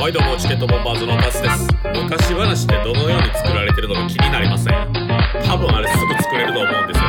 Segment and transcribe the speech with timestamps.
[0.00, 1.66] はいどうもチケットボンバーズのタスです。
[1.92, 4.92] 昔話ってどのように作られてるのか気になりません。
[5.44, 7.04] 多分あれすぐ作れると思うんですよ。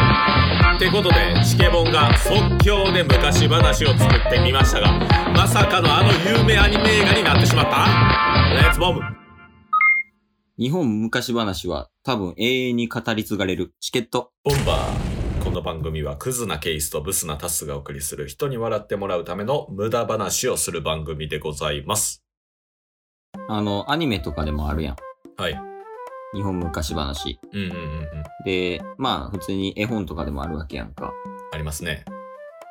[0.75, 4.91] ってことでチケボンが即興で昔話を作ってみましたが
[5.33, 7.85] まさかのあの有名アニメ映画になってしまった？
[8.55, 9.01] レッツボム
[10.57, 14.31] 日本昔話は多分永遠に語り継がれるチケット。
[14.43, 15.43] ボンバー。
[15.43, 22.23] この番組はクズなケースとブスなタスがお送りする人に笑ってもらうための無駄話をする番組でございます
[23.51, 24.95] あの、アニメとかでもあるやん。
[25.37, 25.59] はい
[26.33, 27.39] 日本昔話。
[27.51, 28.07] うんうんうんうん
[28.45, 31.11] で、まあ普通に絵本とかでもあるわけやんか。
[31.51, 32.05] ありますね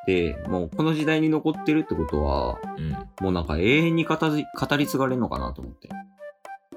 [0.07, 5.89] で、もうこの時代に残ってるってことは、うんもうなんか永遠に語り語り継がれるのかなと思って。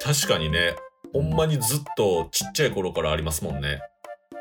[0.03, 0.75] 確かにね
[1.13, 3.81] ほんまにずっとちっちゃい頃からありますもんね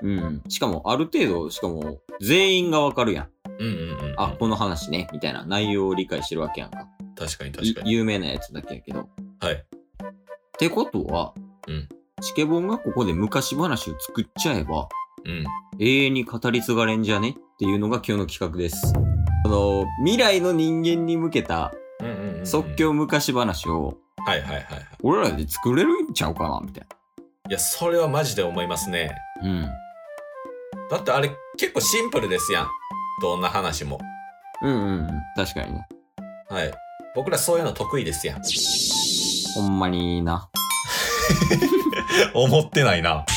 [0.02, 0.42] うん。
[0.48, 3.28] しかもある程度、しかも全員がわかるやん。
[3.58, 6.88] うんうんうんうんあ、この話ね、みたいな内容を理解してるわけやんか。
[7.16, 9.08] 確かにい確かに有名なやつだけやけど。
[9.40, 9.62] はいっ
[10.58, 11.34] てことは、
[11.66, 11.88] うん
[12.22, 14.88] チケボンがここで昔話を作っちゃえば、
[15.24, 15.44] うん
[15.78, 18.92] 永遠に語り継がれんじゃねっていうのが今日の企画です。
[19.46, 24.64] あの、未来の人間に向けたうんうんうんうん即興昔話を、はいはいはいはい
[25.02, 26.86] 俺らで作れるんちゃうかなみたい
[27.48, 29.48] いやそれはマジで思いますねな。
[29.48, 29.62] うん。
[30.90, 32.68] だってあれ結構シンプルですやん
[33.22, 33.98] どんな話も
[34.62, 35.10] うんうんうん。
[35.36, 35.88] 確かにね。
[36.50, 36.72] はい
[37.14, 38.42] 僕らそういうの得意ですやん
[39.54, 40.48] ほんまにな。
[42.34, 43.24] 思ってないな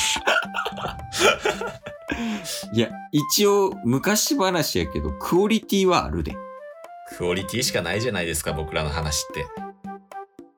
[2.74, 6.36] いや、一応昔話やけど、クオリティはあるで。
[7.18, 9.46] クオリティしかないじゃないですか僕らの話って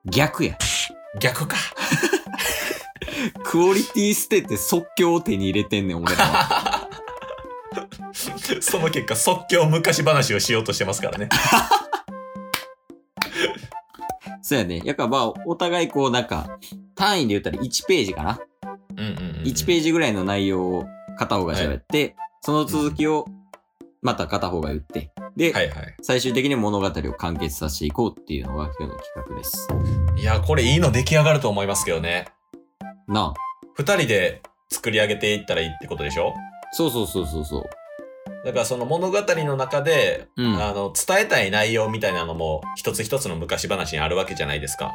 [0.06, 0.58] 逆や。
[1.20, 1.58] 逆か
[3.44, 6.90] クオリティ捨てて即興を手に入れてんねん、俺らは。
[8.62, 11.30] その結果即興昔話をしようとしてますからね
[14.48, 14.80] そうやね。
[14.86, 16.60] やからまあ、お互いこうなんか、
[16.94, 18.40] 単位で言ったら1ページかな？
[18.92, 20.86] うんうんうん、うん、1ページぐらいの内容を
[21.18, 23.26] 片方が喋って、その続きを
[24.04, 29.68] また片方が言って、で、はいはい最終的に物語を完結させていこうっていうのが今日の企画です。
[30.16, 32.28] いやこれいいの出来上がると思いますけどね
[33.08, 33.70] なあ。
[33.74, 36.36] 二人で作り上げていったらいいってことでしょ？
[36.72, 37.64] そうそうそうそうそう。
[38.46, 40.64] だからその物語の中で、うん。
[40.64, 44.94] あの伝えたい内容みたいなのも一つ一つの昔話にあるわけじゃないですか。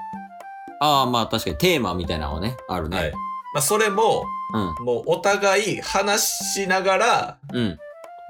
[0.81, 2.97] ああ、まあ確かにテーマみたいなのはね、あるね。
[2.97, 3.13] はい。
[3.53, 4.25] まあそれも、
[4.55, 4.85] うん。
[4.85, 7.79] もうお互い話しながら、うん。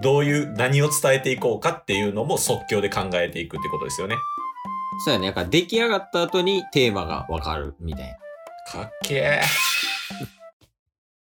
[0.03, 4.17] どういう、何を伝えていこうかっていうのも即興で考えていくってことですよね。
[5.05, 5.27] そうやね。
[5.27, 8.83] やっぱ出来上がった後にテーマがわかるみたいな。
[8.83, 9.43] かっけ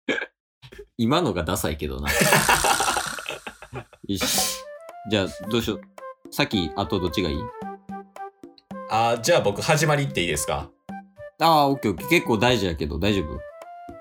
[0.96, 2.08] 今のがダサいけどな。
[4.08, 4.58] よし。
[5.10, 5.80] じゃあ、どうしよう。
[6.30, 7.36] さっき、あとどっちがいい？
[7.36, 7.40] ー。
[8.90, 10.70] あーじゃあ僕始まりっていいですか？
[11.40, 12.08] ああ、オッケーオッケー。
[12.08, 13.38] 結構大事やけど、大丈夫？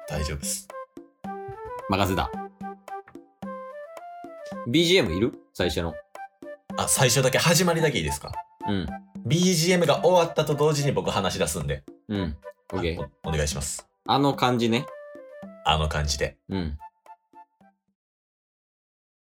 [0.08, 0.70] 大丈夫です。
[1.90, 2.32] 任せた。
[4.70, 5.34] BGM いる？
[5.54, 5.94] 最初の。
[6.78, 8.32] あ、最初だけ始まりだけいいですか？
[8.66, 8.88] うん。
[9.28, 11.84] ?BGM が終わったと同時に僕話し出すんで。
[12.08, 12.38] うん。
[12.72, 13.04] オッケー。
[13.04, 13.86] あおお願いします。
[14.06, 14.86] あの感じね。
[15.66, 16.38] あの感じで。
[16.48, 16.78] うん。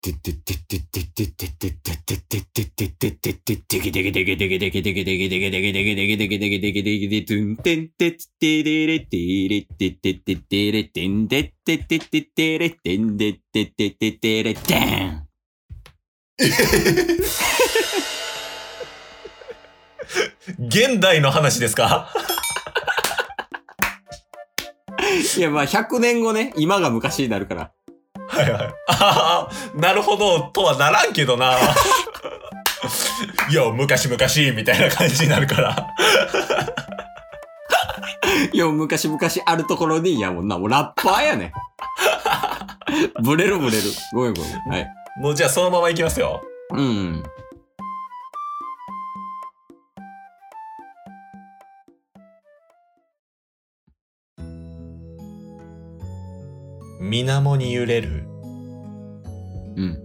[0.02, 9.16] てってってってってってってってってってってってってってってってってけてけてけてけてけてけてけてけてけてけてけてけてけてけてけてトゥンテンテッテレレテ
[9.48, 15.28] レってってってってれてんでってってってってれてんでってってってってれてん
[20.58, 22.12] 現代の話ですか
[25.38, 27.72] いや、まあ100年後ね、今が昔になるから。
[28.42, 28.74] はいはい。
[28.88, 31.56] ああ、なるほど、とはならんけどな。
[33.50, 34.18] いや、昔々、
[34.56, 35.88] みたいな感じになるから。
[38.52, 41.52] いや、昔々あるところに、いやもうな、もうラッパーやね。
[43.22, 43.82] ブレるブレる。
[44.12, 44.52] ごめんごめん。
[44.68, 44.88] はい。
[45.20, 46.42] もうじゃあそのままいきますよ。
[46.70, 47.22] うん。
[56.98, 58.31] 水面に揺れる
[59.76, 59.98] うん。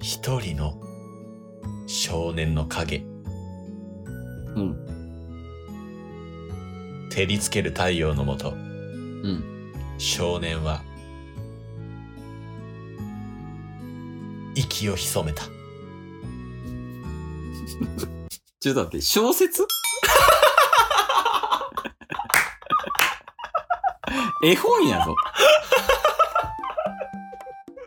[0.00, 0.80] 一人の
[1.86, 2.98] 少年の影。
[2.98, 4.76] うん。
[7.10, 9.72] 照りつける太陽のもと、うん。
[9.98, 10.82] 少年は、
[14.54, 15.44] 息を潜めた。
[18.60, 19.66] ちょっと待って、小説？
[24.42, 25.16] 絵本やぞ。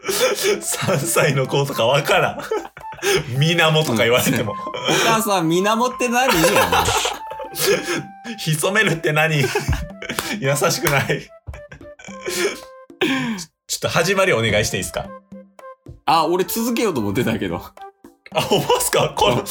[0.62, 2.42] 3歳の子とかわからん。
[3.38, 4.56] 水面とか言われても。
[5.06, 6.84] 母さん、源って何やな。
[8.38, 9.36] 潜めるって何？
[9.38, 9.46] 優
[10.56, 11.22] しくない。
[13.68, 15.08] ちょっと始まりお願いしていいですか？
[16.06, 17.62] あ、俺続けようと思ってたけど。
[18.32, 19.14] あ、ほんまっすか？
[19.16, 19.44] この、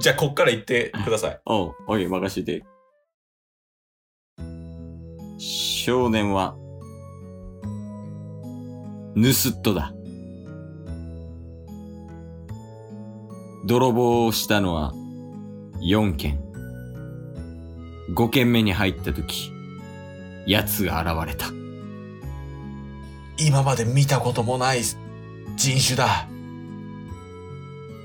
[0.00, 1.40] じゃあこっから言ってください。
[1.46, 2.64] おう、おい、任しといて。
[5.38, 6.54] 少年は、
[9.14, 9.92] 盗っ人だ。
[13.66, 14.92] 泥棒をしたのは
[15.82, 16.40] 4件。
[18.14, 19.52] 5件目に入った時、
[20.46, 21.46] 奴が現れた。
[23.38, 24.96] 今まで見たこともない人
[25.84, 26.28] 種だ。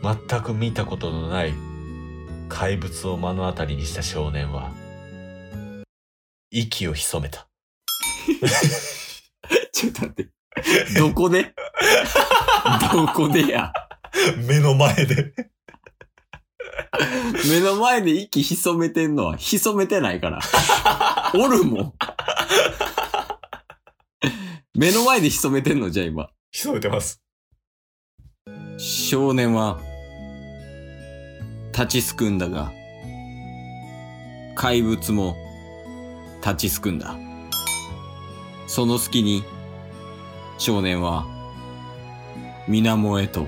[0.04, 1.54] 全く見たことのない
[2.50, 4.72] 怪物を目の当たりにした少年は、
[6.52, 7.48] 息を潜めた。
[9.74, 10.35] ちょっと待って。
[10.98, 11.54] どこで？
[12.92, 13.72] どこでや？
[14.48, 15.34] 目の前で。
[17.50, 19.38] 目の前で息潜めてんのは？
[19.38, 20.40] 潜めてないから。
[21.34, 21.94] おるもん。
[24.78, 25.90] 目の前で潜めてんの？
[25.90, 26.30] じゃあ今。
[26.52, 27.22] 潜めてます。
[28.78, 29.80] 少年は、
[31.74, 32.72] 立ちすくんだが、
[34.56, 35.36] 怪物も
[36.42, 37.18] 立ちすくんだ。
[38.68, 39.44] その隙に、
[40.58, 41.26] 少年は、
[42.68, 43.46] 水面へと、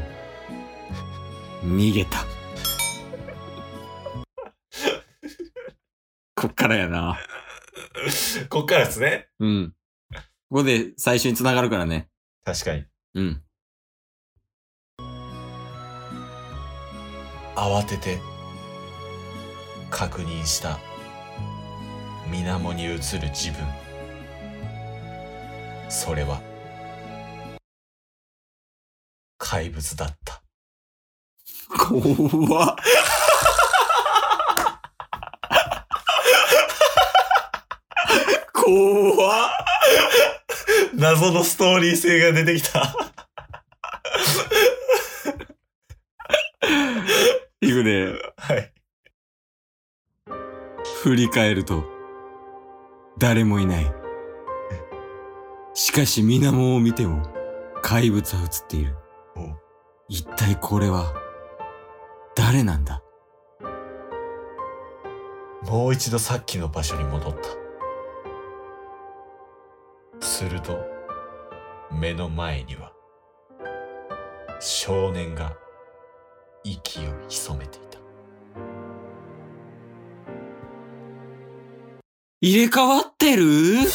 [1.63, 2.25] 逃げた。
[6.35, 7.17] こっからやな。
[8.49, 9.27] こっからですね。
[9.39, 9.73] うん。
[10.49, 12.09] ここで最初に繋がるからね。
[12.43, 12.85] 確かに。
[13.15, 13.43] うん。
[17.55, 18.19] 慌てて
[19.89, 20.77] 確認した
[22.29, 22.97] 水面に映る
[23.29, 23.65] 自分
[25.89, 26.39] それは
[29.57, 30.43] 怪物だった
[31.79, 32.75] 怖っ。
[38.53, 39.49] 怖っ。
[40.93, 42.95] 謎のストーリー性が出てきた
[47.61, 48.13] いくね。
[48.37, 48.71] はい
[51.01, 51.83] 振り返ると、
[53.17, 53.91] 誰もいない。
[55.73, 57.23] しかし水面を見ても、
[57.81, 58.95] 怪物は映っている。
[59.37, 59.55] お
[60.09, 61.13] 一体これは、
[62.35, 63.01] 誰なんだ？
[65.63, 67.39] もう一度さっきの場所に戻った。
[70.25, 70.79] すると
[71.91, 72.93] 目の前には
[74.59, 75.53] 少年が
[76.63, 77.99] 息を潜めていた。
[82.41, 83.43] 入れ替わってる？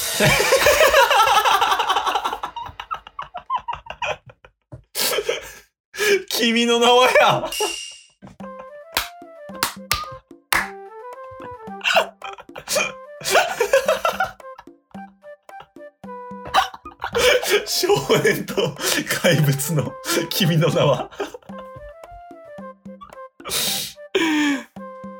[6.43, 7.49] 君の名はや。
[17.65, 17.87] 少
[18.25, 18.75] 年と
[19.23, 19.93] 怪物の
[20.31, 21.11] 君の名は。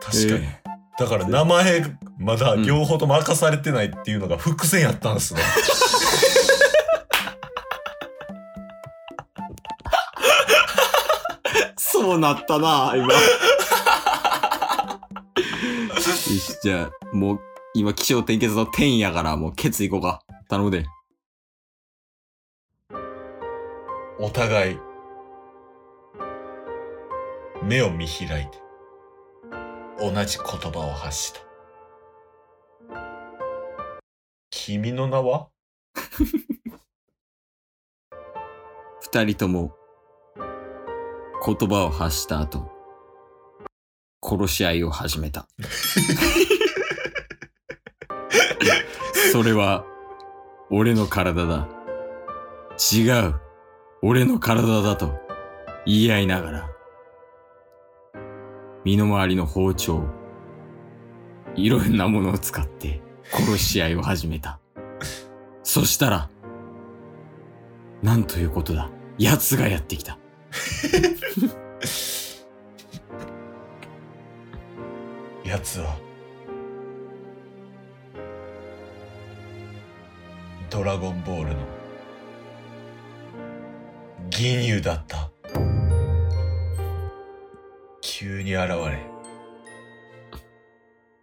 [0.01, 0.61] 確かに、え
[0.99, 1.85] だから名前
[2.19, 5.41] まだ両方とも明かされてないっていうのが伏線やったんですね、
[12.13, 13.07] そうなったな、今。
[15.95, 17.41] よし、じゃあ、もう、
[17.73, 20.23] 今、気象転結の天やから、もう、ケツいこうか。
[20.47, 20.85] 頼むで。
[24.19, 24.79] お互い
[27.63, 28.59] 目を見開いて
[29.99, 31.41] 同じ言葉を発した
[34.51, 35.49] 君の名は？
[39.01, 39.75] 二人とも、
[41.45, 42.71] 言葉を発した後、
[44.23, 45.49] 殺し合いを始めた。
[49.33, 49.85] それは、
[50.71, 51.67] 俺の体だ。
[52.93, 53.41] 違う、
[54.03, 55.21] 俺の体だと
[55.85, 56.71] 言い合いながら、
[58.85, 60.05] 身の回りの包丁、
[61.57, 64.61] いろんなものを使って殺し合いを始めた。
[65.65, 66.31] そしたら、
[68.01, 68.91] なんということだ。
[69.19, 70.19] 奴がやってきた。
[75.45, 75.97] 奴は
[80.71, 81.57] ドラゴンボールの。
[84.31, 85.31] 銀融だった。
[88.01, 88.99] 急に現れ。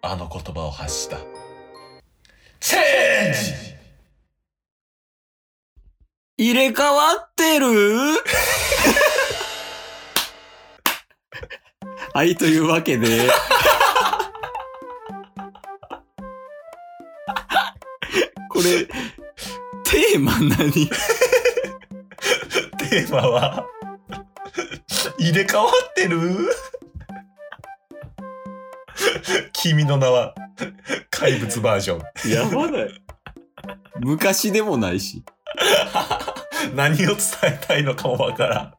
[0.02, 1.18] あの言葉を発した。
[2.60, 3.40] チェンジ！
[6.38, 7.68] 入れ替わってる？
[12.14, 13.30] はい、というわけで。
[18.50, 18.86] これ、
[19.84, 20.90] テーマ何？
[22.90, 23.66] テーマは、
[25.20, 26.50] 入れ替わってる？
[29.54, 30.34] 君の名は、
[31.12, 32.02] 怪物バージョン。
[32.32, 33.02] やばない。
[34.00, 35.24] 昔でもないし。
[36.76, 38.74] 何を伝えたいのかもわからん。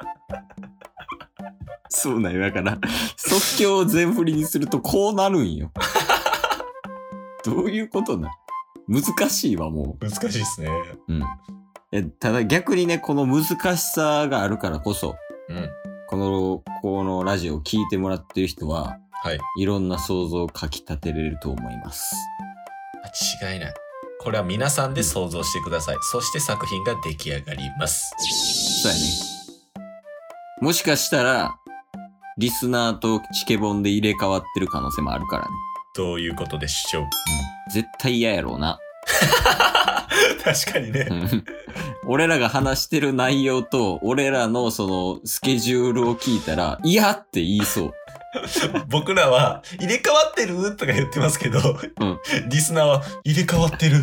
[1.88, 2.40] そうなんよ。
[2.40, 2.78] だから、
[3.16, 5.72] 即興を全振りにするとこうなるんよ。
[7.44, 8.30] どういうことな
[8.88, 10.68] 難しいわ、も難しいですね。
[11.08, 11.12] う。
[11.12, 11.24] うん。
[11.92, 15.16] えただ逆にね、この難しさがあるからこそ、
[15.48, 15.68] うん。
[16.08, 19.38] この、このラジオを聞いてもらってる人は、はい。
[19.58, 22.14] いろんな想像をかき立てれると思います。
[23.42, 23.74] 間違いない。
[24.20, 25.96] これは皆さんで想像してください。
[26.02, 28.12] そして作品が出来上がります。
[28.82, 29.29] そうやね。
[30.60, 31.56] もしかしたら、
[32.38, 35.48] リスナーとチケボンで入れ替わってる可能性もあるからね。
[35.96, 37.04] どういうことでしょう？
[37.72, 38.78] 絶対嫌やろうな。
[40.44, 41.06] 確かにね。
[41.10, 41.44] うん
[42.06, 47.92] 俺らが話してる内容と、俺らのそのスケジュールを聞いたら、嫌って言いそう。
[48.88, 50.76] 僕らは、入れ替わってる？
[50.76, 51.60] とか言ってますけど、
[52.00, 53.98] うんリスナーは、入れ替わってる？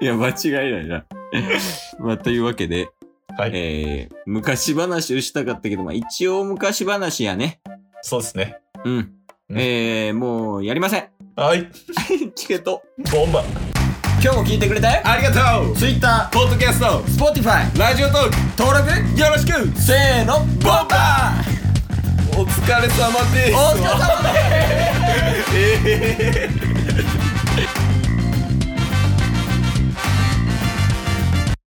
[0.00, 1.04] いや、間違いないな。
[1.98, 2.88] まあ、というわけで、
[3.36, 3.50] はい。
[3.54, 7.60] えー、昔話をしたかったけど、まあ、一応昔話やね。
[8.02, 8.56] そうですね。
[8.84, 9.12] うん。
[9.50, 9.58] うん。
[9.58, 11.08] えー、もう、やりません。
[11.36, 11.68] はい。
[12.34, 12.82] チケット。
[13.12, 13.44] ボンバ
[14.20, 15.76] 今日も聞いてくれてありがとう。
[15.76, 16.86] Twitter、ポッドキャスト。
[17.02, 18.36] Spotify、ラジオトーク。
[18.58, 19.80] 登録、よろしく。
[19.80, 22.40] せーの、ボンバー。
[22.40, 23.54] お疲れ様です。
[23.54, 24.38] お疲れ様で
[25.44, 25.56] す。
[25.56, 26.48] え
[27.34, 27.37] ー